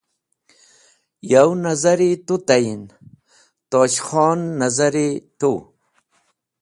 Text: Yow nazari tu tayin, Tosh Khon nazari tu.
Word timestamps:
Yow 1.31 1.49
nazari 1.63 2.09
tu 2.25 2.35
tayin, 2.47 2.83
Tosh 3.71 3.99
Khon 4.07 4.39
nazari 4.59 5.07
tu. 5.39 5.51